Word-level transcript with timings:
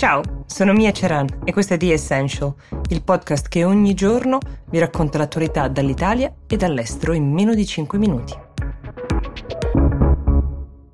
Ciao, 0.00 0.22
sono 0.46 0.72
Mia 0.72 0.92
Ceran 0.92 1.42
e 1.44 1.52
questo 1.52 1.74
è 1.74 1.76
The 1.76 1.92
Essential, 1.92 2.54
il 2.88 3.02
podcast 3.02 3.48
che 3.48 3.64
ogni 3.64 3.92
giorno 3.92 4.38
vi 4.70 4.78
racconta 4.78 5.18
l'attualità 5.18 5.68
dall'Italia 5.68 6.32
e 6.46 6.56
dall'estero 6.56 7.12
in 7.12 7.30
meno 7.30 7.52
di 7.52 7.66
5 7.66 7.98
minuti. 7.98 8.34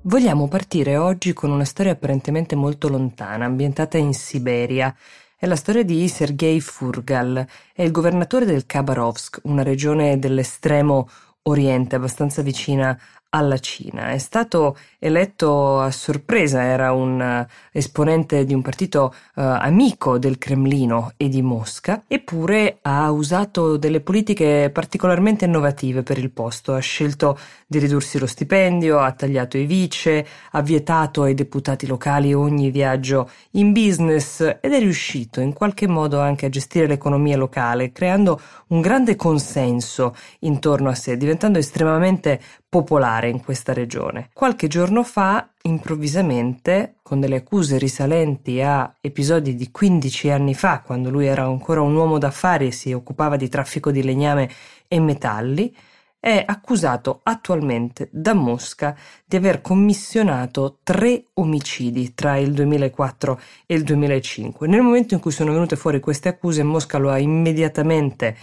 Vogliamo 0.01 0.49
partire 0.49 0.97
oggi 0.97 1.31
con 1.31 1.51
una 1.51 1.63
storia 1.63 1.93
apparentemente 1.93 2.57
molto 2.57 2.89
lontana, 2.89 3.45
ambientata 3.45 3.97
in 3.97 4.13
Siberia. 4.13 4.93
È 5.37 5.45
la 5.45 5.55
storia 5.55 5.85
di 5.85 6.05
Sergei 6.09 6.59
Furgal, 6.59 7.47
è 7.73 7.83
il 7.83 7.91
governatore 7.91 8.43
del 8.43 8.65
Khabarovsk, 8.65 9.39
una 9.43 9.63
regione 9.63 10.19
dell'estremo 10.19 11.07
oriente 11.43 11.95
abbastanza 11.95 12.41
vicina 12.41 12.99
alla 13.29 13.57
Cina. 13.57 14.11
È 14.11 14.17
stato 14.17 14.77
eletto 14.99 15.79
a 15.79 15.91
sorpresa, 15.91 16.63
era 16.63 16.91
un 16.91 17.19
uh, 17.19 17.53
esponente 17.71 18.45
di 18.45 18.53
un 18.53 18.61
partito 18.61 19.13
uh, 19.35 19.41
amico 19.41 20.17
del 20.17 20.37
Cremlino 20.37 21.13
e 21.17 21.29
di 21.29 21.41
Mosca, 21.41 22.03
eppure 22.07 22.79
ha 22.81 23.11
usato 23.11 23.77
delle 23.77 24.01
politiche 24.01 24.69
particolarmente 24.73 25.45
innovative 25.45 26.03
per 26.03 26.17
il 26.17 26.31
posto. 26.31 26.73
Ha 26.73 26.79
scelto 26.79 27.37
di 27.65 27.79
ridursi 27.79 28.17
lo 28.17 28.27
stipendio, 28.27 28.99
ha 28.99 29.11
tagliato 29.11 29.57
i 29.57 29.65
vice, 29.65 30.25
ha 30.51 30.61
vietato 30.61 31.23
ai 31.23 31.33
deputati 31.33 31.85
locali 31.85 32.33
ogni 32.33 32.71
viaggio 32.71 33.29
in 33.51 33.73
business 33.73 34.39
ed 34.39 34.73
è 34.73 34.79
riuscito 34.79 35.41
in 35.41 35.53
qualche 35.53 35.87
modo 35.87 36.19
anche 36.19 36.45
a 36.45 36.49
gestire 36.49 36.87
l'economia 36.87 37.37
locale, 37.37 37.91
creando 37.91 38.39
un 38.67 38.81
grande 38.81 39.15
consenso 39.15 40.15
intorno 40.39 40.89
a 40.89 40.95
sé, 40.95 41.17
diventando 41.17 41.59
estremamente 41.59 42.39
popolare 42.69 43.29
in 43.29 43.41
questa 43.41 43.73
regione. 43.73 44.29
Qualche 44.33 44.67
giorno 44.67 45.03
fa, 45.03 45.49
improvvisamente, 45.63 46.95
con 47.01 47.19
delle 47.19 47.37
accuse 47.37 47.77
risalenti 47.77 48.61
a 48.61 48.93
episodi 48.99 49.55
di 49.55 49.71
15 49.71 50.29
anni 50.29 50.53
fa, 50.53 50.81
quando 50.81 51.09
lui 51.09 51.27
era 51.27 51.43
ancora 51.43 51.81
un 51.81 51.95
uomo 51.95 52.17
d'affari 52.17 52.67
e 52.67 52.71
si 52.71 52.91
occupava 52.91 53.37
di 53.37 53.47
traffico 53.47 53.91
di 53.91 54.03
legname 54.03 54.49
e 54.87 54.99
metalli, 54.99 55.73
è 56.19 56.43
accusato 56.45 57.21
attualmente 57.23 58.09
da 58.11 58.33
Mosca 58.33 58.97
di 59.23 59.35
aver 59.37 59.61
commissionato 59.61 60.79
tre 60.83 61.25
omicidi 61.33 62.13
tra 62.15 62.37
il 62.37 62.51
2004 62.51 63.39
e 63.65 63.75
il 63.75 63.83
2005. 63.83 64.67
Nel 64.67 64.81
momento 64.81 65.13
in 65.13 65.19
cui 65.21 65.31
sono 65.31 65.53
venute 65.53 65.75
fuori 65.75 65.99
queste 65.99 66.27
accuse, 66.27 66.63
Mosca 66.63 66.97
lo 66.97 67.11
ha 67.11 67.19
immediatamente 67.19 68.35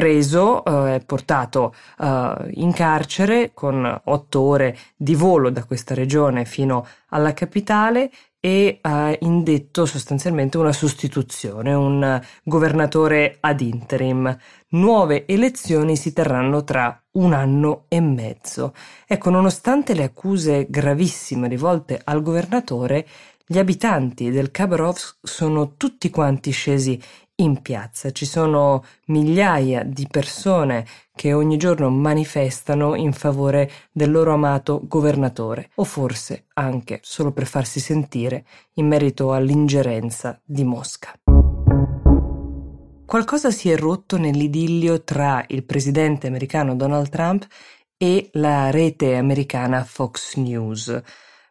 preso 0.00 0.64
e 0.64 0.94
eh, 0.94 1.00
portato 1.00 1.74
eh, 1.98 2.50
in 2.54 2.72
carcere 2.72 3.50
con 3.52 4.00
otto 4.04 4.40
ore 4.40 4.78
di 4.96 5.14
volo 5.14 5.50
da 5.50 5.64
questa 5.64 5.94
regione 5.94 6.46
fino 6.46 6.86
alla 7.10 7.34
capitale 7.34 8.10
e 8.40 8.78
ha 8.80 9.14
indetto 9.18 9.84
sostanzialmente 9.84 10.56
una 10.56 10.72
sostituzione, 10.72 11.74
un 11.74 12.18
governatore 12.42 13.36
ad 13.40 13.60
interim. 13.60 14.34
Nuove 14.68 15.26
elezioni 15.26 15.96
si 15.96 16.14
terranno 16.14 16.64
tra 16.64 16.98
un 17.12 17.34
anno 17.34 17.84
e 17.88 18.00
mezzo. 18.00 18.72
Ecco, 19.06 19.28
nonostante 19.28 19.92
le 19.92 20.04
accuse 20.04 20.66
gravissime 20.70 21.46
rivolte 21.46 22.00
al 22.02 22.22
governatore, 22.22 23.06
gli 23.44 23.58
abitanti 23.58 24.30
del 24.30 24.50
Khabarovsk 24.50 25.18
sono 25.20 25.74
tutti 25.76 26.08
quanti 26.08 26.52
scesi 26.52 26.98
in 27.40 27.60
piazza. 27.62 28.10
Ci 28.10 28.26
sono 28.26 28.84
migliaia 29.06 29.82
di 29.82 30.06
persone 30.08 30.86
che 31.14 31.32
ogni 31.32 31.56
giorno 31.56 31.90
manifestano 31.90 32.94
in 32.94 33.12
favore 33.12 33.70
del 33.92 34.10
loro 34.10 34.32
amato 34.32 34.80
governatore, 34.84 35.70
o 35.74 35.84
forse 35.84 36.46
anche 36.54 37.00
solo 37.02 37.32
per 37.32 37.46
farsi 37.46 37.80
sentire 37.80 38.44
in 38.74 38.86
merito 38.86 39.32
all'ingerenza 39.32 40.40
di 40.44 40.64
Mosca. 40.64 41.12
Qualcosa 43.04 43.50
si 43.50 43.68
è 43.70 43.76
rotto 43.76 44.16
nell'idillio 44.18 45.02
tra 45.02 45.44
il 45.48 45.64
presidente 45.64 46.28
americano 46.28 46.76
Donald 46.76 47.08
Trump 47.08 47.46
e 47.96 48.30
la 48.34 48.70
rete 48.70 49.16
americana 49.16 49.82
Fox 49.82 50.36
News. 50.36 51.02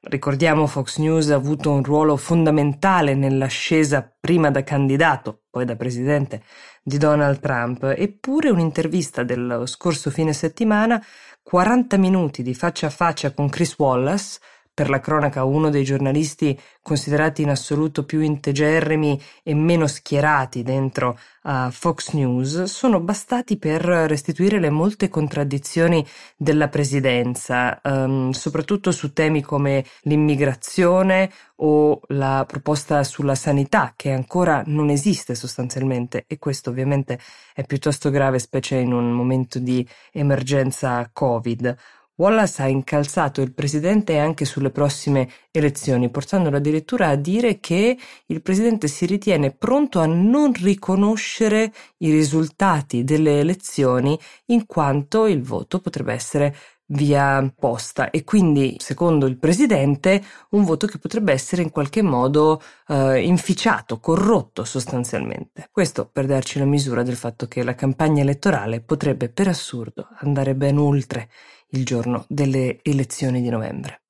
Ricordiamo 0.01 0.65
Fox 0.65 0.97
News 0.97 1.29
ha 1.29 1.35
avuto 1.35 1.71
un 1.71 1.83
ruolo 1.83 2.15
fondamentale 2.15 3.15
nell'ascesa 3.15 4.09
prima 4.17 4.49
da 4.49 4.63
candidato, 4.63 5.41
poi 5.49 5.65
da 5.65 5.75
presidente 5.75 6.41
di 6.81 6.97
Donald 6.97 7.41
Trump, 7.41 7.83
eppure 7.83 8.49
un'intervista 8.49 9.23
dello 9.23 9.65
scorso 9.65 10.09
fine 10.09 10.31
settimana, 10.31 11.03
40 11.43 11.97
minuti 11.97 12.43
di 12.43 12.53
faccia 12.53 12.87
a 12.87 12.91
faccia 12.91 13.33
con 13.33 13.49
Chris 13.49 13.77
Wallace, 13.77 14.39
per 14.79 14.90
la 14.90 15.01
cronaca 15.01 15.44
uno 15.44 15.69
dei 15.69 15.84
giornalisti 15.84 16.57
considerati 16.81 17.41
in 17.41 17.50
assoluto 17.50 18.06
più 18.06 18.22
integerrimi 18.22 19.22
e 19.44 19.53
meno 19.53 19.88
schierati 19.88 20.63
dentro 20.63 21.19
a 21.41 21.69
Fox 21.69 22.13
News, 22.13 22.63
sono 22.63 23.01
bastati 23.01 23.57
per 23.57 23.81
restituire 23.81 24.57
le 24.57 24.69
molte 24.69 25.09
contraddizioni 25.09 26.06
della 26.38 26.69
presidenza, 26.69 27.81
um, 27.84 28.31
soprattutto 28.31 28.91
su 28.91 29.12
temi 29.12 29.41
come 29.41 29.84
l'immigrazione 30.03 31.29
o 31.57 32.00
la 32.07 32.46
proposta 32.47 33.03
sulla 33.03 33.35
sanità, 33.35 33.94
che 33.97 34.11
ancora 34.11 34.63
non 34.67 34.90
esiste 34.90 35.35
sostanzialmente, 35.35 36.23
e 36.25 36.38
questo 36.40 36.69
ovviamente 36.69 37.19
è 37.53 37.66
piuttosto 37.66 38.09
grave, 38.09 38.40
specie 38.40 38.78
in 38.78 38.94
un 38.94 39.11
momento 39.11 39.59
di 39.59 39.85
emergenza 40.13 41.09
Covid. 41.11 41.75
Wallace 42.19 42.62
ha 42.62 42.68
incalzato 42.68 43.41
il 43.41 43.53
presidente 43.53 44.18
anche 44.18 44.44
sulle 44.44 44.72
prossime 44.72 45.30
elezioni, 45.52 46.09
portandolo 46.09 46.57
addirittura 46.57 47.07
a 47.07 47.16
dire 47.16 47.62
che 47.62 47.97
il 48.25 48.41
presidente 48.41 48.90
si 48.90 49.06
ritiene 49.06 49.52
pronto 49.52 50.00
a 50.00 50.06
non 50.06 50.52
riconoscere 50.52 51.72
i 52.00 52.12
risultati 52.12 53.06
delle 53.06 53.40
elezioni 53.40 54.19
in 54.47 54.66
quanto 54.66 55.28
il 55.28 55.41
voto 55.41 55.79
potrebbe 55.79 56.12
essere 56.12 56.53
via 56.91 57.51
posta 57.57 58.09
e 58.09 58.23
quindi 58.23 58.75
secondo 58.79 59.25
il 59.25 59.38
presidente 59.38 60.23
un 60.50 60.63
voto 60.63 60.88
che 60.88 60.97
potrebbe 60.97 61.33
essere 61.33 61.61
in 61.61 61.72
qualche 61.72 62.01
modo 62.01 62.61
eh, 62.88 63.22
inficiato, 63.22 64.00
corrotto 64.00 64.63
sostanzialmente. 64.63 65.67
Questo 65.72 66.09
per 66.11 66.25
darci 66.25 66.59
la 66.59 66.66
misura 66.66 67.03
del 67.03 67.16
fatto 67.16 67.47
che 67.47 67.63
la 67.63 67.75
campagna 67.75 68.22
elettorale 68.22 68.81
potrebbe 68.81 69.29
per 69.29 69.47
assurdo 69.47 70.07
andare 70.19 70.55
ben 70.55 70.78
oltre 70.78 71.29
il 71.69 71.85
giorno 71.85 72.25
delle 72.28 72.79
elezioni 72.81 73.41
di 73.41 73.49
novembre. 73.49 74.01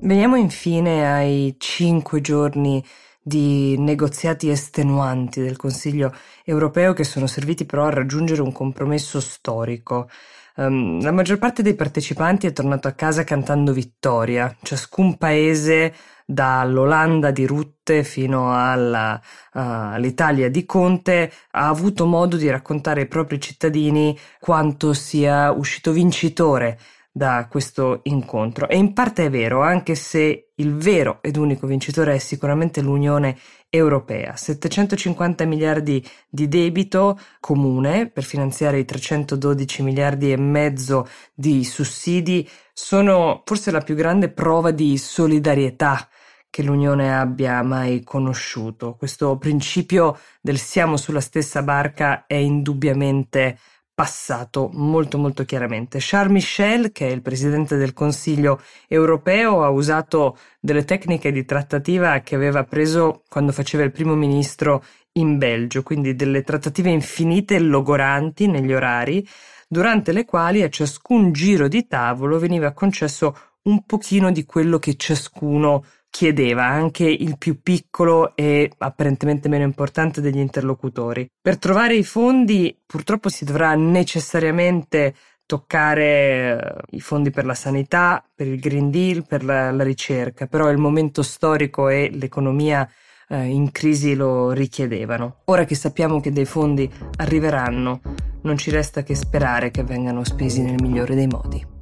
Veniamo 0.00 0.36
infine 0.36 1.10
ai 1.10 1.54
cinque 1.56 2.20
giorni 2.20 2.84
di 3.22 3.78
negoziati 3.78 4.50
estenuanti 4.50 5.40
del 5.40 5.56
Consiglio 5.56 6.12
europeo 6.44 6.92
che 6.92 7.04
sono 7.04 7.26
serviti 7.26 7.64
però 7.64 7.86
a 7.86 7.90
raggiungere 7.90 8.42
un 8.42 8.52
compromesso 8.52 9.18
storico. 9.18 10.10
Um, 10.56 11.02
la 11.02 11.10
maggior 11.10 11.38
parte 11.38 11.62
dei 11.62 11.74
partecipanti 11.74 12.46
è 12.46 12.52
tornato 12.52 12.86
a 12.86 12.92
casa 12.92 13.24
cantando 13.24 13.72
vittoria, 13.72 14.56
ciascun 14.62 15.16
paese 15.16 15.92
dall'Olanda 16.24 17.32
di 17.32 17.44
Rutte 17.44 18.04
fino 18.04 18.54
alla, 18.54 19.20
uh, 19.52 19.58
all'Italia 19.58 20.48
di 20.48 20.64
Conte, 20.64 21.32
ha 21.50 21.66
avuto 21.66 22.06
modo 22.06 22.36
di 22.36 22.48
raccontare 22.48 23.00
ai 23.02 23.08
propri 23.08 23.40
cittadini 23.40 24.16
quanto 24.38 24.92
sia 24.92 25.50
uscito 25.50 25.90
vincitore 25.90 26.78
da 27.16 27.46
questo 27.48 28.00
incontro. 28.04 28.68
E 28.68 28.76
in 28.76 28.92
parte 28.92 29.26
è 29.26 29.30
vero, 29.30 29.62
anche 29.62 29.94
se 29.94 30.48
il 30.52 30.74
vero 30.74 31.18
ed 31.22 31.36
unico 31.36 31.64
vincitore 31.64 32.16
è 32.16 32.18
sicuramente 32.18 32.80
l'Unione 32.80 33.38
Europea. 33.70 34.34
750 34.34 35.44
miliardi 35.44 36.04
di 36.28 36.48
debito 36.48 37.16
comune 37.38 38.08
per 38.08 38.24
finanziare 38.24 38.80
i 38.80 38.84
312 38.84 39.82
miliardi 39.84 40.32
e 40.32 40.36
mezzo 40.36 41.08
di 41.32 41.62
sussidi 41.62 42.48
sono 42.72 43.42
forse 43.44 43.70
la 43.70 43.80
più 43.80 43.94
grande 43.94 44.28
prova 44.28 44.72
di 44.72 44.98
solidarietà 44.98 46.08
che 46.50 46.64
l'Unione 46.64 47.16
abbia 47.16 47.62
mai 47.62 48.02
conosciuto. 48.02 48.96
Questo 48.96 49.38
principio 49.38 50.18
del 50.40 50.58
siamo 50.58 50.96
sulla 50.96 51.20
stessa 51.20 51.62
barca 51.62 52.26
è 52.26 52.34
indubbiamente 52.34 53.58
passato 53.94 54.70
molto 54.72 55.18
molto 55.18 55.44
chiaramente. 55.44 55.98
Charles 56.00 56.32
Michel, 56.32 56.90
che 56.90 57.06
è 57.06 57.10
il 57.10 57.22
presidente 57.22 57.76
del 57.76 57.92
Consiglio 57.92 58.60
europeo, 58.88 59.62
ha 59.62 59.70
usato 59.70 60.36
delle 60.60 60.84
tecniche 60.84 61.30
di 61.30 61.44
trattativa 61.44 62.18
che 62.20 62.34
aveva 62.34 62.64
preso 62.64 63.22
quando 63.28 63.52
faceva 63.52 63.84
il 63.84 63.92
primo 63.92 64.14
ministro 64.14 64.84
in 65.12 65.38
Belgio, 65.38 65.82
quindi 65.82 66.16
delle 66.16 66.42
trattative 66.42 66.90
infinite 66.90 67.54
e 67.54 67.60
logoranti 67.60 68.48
negli 68.48 68.72
orari, 68.72 69.26
durante 69.68 70.12
le 70.12 70.24
quali 70.24 70.62
a 70.62 70.68
ciascun 70.68 71.32
giro 71.32 71.68
di 71.68 71.86
tavolo 71.86 72.38
veniva 72.38 72.72
concesso 72.72 73.36
un 73.62 73.84
pochino 73.84 74.30
di 74.32 74.44
quello 74.44 74.78
che 74.78 74.96
ciascuno 74.96 75.84
chiedeva 76.14 76.64
anche 76.64 77.04
il 77.04 77.36
più 77.38 77.60
piccolo 77.60 78.36
e 78.36 78.70
apparentemente 78.78 79.48
meno 79.48 79.64
importante 79.64 80.20
degli 80.20 80.38
interlocutori. 80.38 81.28
Per 81.42 81.58
trovare 81.58 81.96
i 81.96 82.04
fondi 82.04 82.80
purtroppo 82.86 83.28
si 83.28 83.44
dovrà 83.44 83.74
necessariamente 83.74 85.12
toccare 85.44 86.84
eh, 86.86 86.96
i 86.96 87.00
fondi 87.00 87.32
per 87.32 87.44
la 87.44 87.54
sanità, 87.54 88.24
per 88.32 88.46
il 88.46 88.60
Green 88.60 88.92
Deal, 88.92 89.26
per 89.26 89.42
la, 89.42 89.72
la 89.72 89.82
ricerca, 89.82 90.46
però 90.46 90.70
il 90.70 90.78
momento 90.78 91.24
storico 91.24 91.88
e 91.88 92.10
l'economia 92.12 92.88
eh, 93.28 93.46
in 93.46 93.72
crisi 93.72 94.14
lo 94.14 94.52
richiedevano. 94.52 95.40
Ora 95.46 95.64
che 95.64 95.74
sappiamo 95.74 96.20
che 96.20 96.30
dei 96.30 96.44
fondi 96.44 96.88
arriveranno, 97.16 98.00
non 98.42 98.56
ci 98.56 98.70
resta 98.70 99.02
che 99.02 99.16
sperare 99.16 99.72
che 99.72 99.82
vengano 99.82 100.22
spesi 100.22 100.62
nel 100.62 100.80
migliore 100.80 101.16
dei 101.16 101.26
modi. 101.26 101.73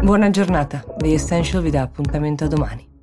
Buona 0.00 0.30
giornata, 0.30 0.84
The 0.96 1.12
Essential 1.12 1.60
vi 1.60 1.70
dà 1.70 1.82
appuntamento 1.82 2.44
a 2.44 2.46
domani. 2.46 2.97